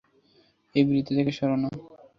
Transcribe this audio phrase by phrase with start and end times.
[0.75, 1.69] এই বৃত্ত থেকে সরো না।